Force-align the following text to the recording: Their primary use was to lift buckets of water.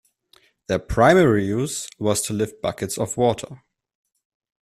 Their 0.65 0.79
primary 0.79 1.45
use 1.45 1.87
was 1.99 2.23
to 2.23 2.33
lift 2.33 2.59
buckets 2.59 2.97
of 2.97 3.17
water. 3.17 3.61